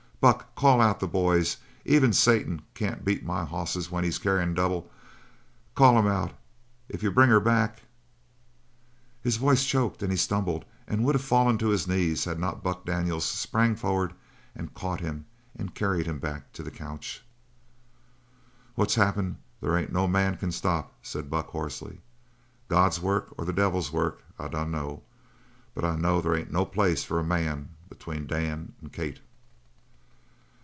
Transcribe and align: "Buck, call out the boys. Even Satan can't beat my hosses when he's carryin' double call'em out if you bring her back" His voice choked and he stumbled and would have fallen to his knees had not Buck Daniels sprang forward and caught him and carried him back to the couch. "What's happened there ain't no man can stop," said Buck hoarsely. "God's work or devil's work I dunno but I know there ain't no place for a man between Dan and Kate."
"Buck, 0.21 0.53
call 0.53 0.79
out 0.81 0.99
the 0.99 1.07
boys. 1.07 1.57
Even 1.83 2.13
Satan 2.13 2.61
can't 2.75 3.03
beat 3.03 3.25
my 3.25 3.43
hosses 3.43 3.89
when 3.89 4.03
he's 4.03 4.19
carryin' 4.19 4.53
double 4.53 4.87
call'em 5.75 6.05
out 6.07 6.33
if 6.87 7.01
you 7.01 7.09
bring 7.09 7.31
her 7.31 7.39
back" 7.39 7.81
His 9.23 9.37
voice 9.37 9.65
choked 9.65 10.03
and 10.03 10.11
he 10.11 10.15
stumbled 10.19 10.63
and 10.87 11.03
would 11.03 11.15
have 11.15 11.23
fallen 11.23 11.57
to 11.57 11.69
his 11.69 11.87
knees 11.87 12.23
had 12.25 12.37
not 12.37 12.61
Buck 12.61 12.85
Daniels 12.85 13.25
sprang 13.25 13.75
forward 13.75 14.13
and 14.53 14.75
caught 14.75 15.01
him 15.01 15.25
and 15.57 15.73
carried 15.73 16.05
him 16.05 16.19
back 16.19 16.53
to 16.53 16.61
the 16.61 16.69
couch. 16.69 17.23
"What's 18.75 18.93
happened 18.93 19.37
there 19.59 19.75
ain't 19.75 19.91
no 19.91 20.07
man 20.07 20.37
can 20.37 20.51
stop," 20.51 20.93
said 21.01 21.31
Buck 21.31 21.47
hoarsely. 21.47 21.99
"God's 22.67 22.99
work 23.01 23.33
or 23.39 23.45
devil's 23.51 23.91
work 23.91 24.21
I 24.37 24.49
dunno 24.49 25.01
but 25.73 25.83
I 25.83 25.95
know 25.95 26.21
there 26.21 26.35
ain't 26.37 26.51
no 26.51 26.63
place 26.63 27.03
for 27.03 27.19
a 27.19 27.23
man 27.23 27.69
between 27.89 28.27
Dan 28.27 28.73
and 28.81 28.93
Kate." 28.93 29.17